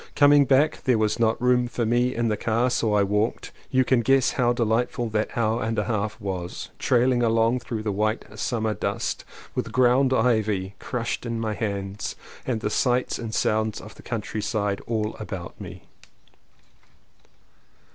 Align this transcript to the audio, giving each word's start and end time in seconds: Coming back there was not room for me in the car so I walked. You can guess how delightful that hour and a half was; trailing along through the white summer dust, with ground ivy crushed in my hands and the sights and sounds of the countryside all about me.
Coming 0.15 0.45
back 0.45 0.81
there 0.85 0.97
was 0.97 1.19
not 1.19 1.39
room 1.39 1.67
for 1.67 1.85
me 1.85 2.15
in 2.15 2.27
the 2.27 2.35
car 2.35 2.71
so 2.71 2.95
I 2.95 3.03
walked. 3.03 3.51
You 3.69 3.85
can 3.85 4.01
guess 4.01 4.31
how 4.31 4.51
delightful 4.51 5.09
that 5.09 5.37
hour 5.37 5.61
and 5.61 5.77
a 5.77 5.83
half 5.83 6.19
was; 6.19 6.69
trailing 6.79 7.21
along 7.21 7.59
through 7.59 7.83
the 7.83 7.91
white 7.91 8.25
summer 8.39 8.73
dust, 8.73 9.23
with 9.53 9.71
ground 9.71 10.11
ivy 10.11 10.73
crushed 10.79 11.23
in 11.23 11.39
my 11.39 11.53
hands 11.53 12.15
and 12.47 12.61
the 12.61 12.71
sights 12.71 13.19
and 13.19 13.31
sounds 13.31 13.79
of 13.79 13.93
the 13.93 14.01
countryside 14.01 14.81
all 14.87 15.15
about 15.17 15.61
me. 15.61 15.83